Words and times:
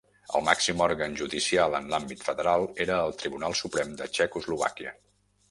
El 0.37 0.43
màxim 0.45 0.79
òrgan 0.85 1.17
judicial 1.19 1.77
en 1.79 1.89
l'àmbit 1.91 2.23
federal 2.29 2.65
era 2.87 2.97
el 3.11 3.15
Tribunal 3.21 3.57
Suprem 3.61 3.95
de 4.03 4.11
Txecoslovàquia. 4.17 4.97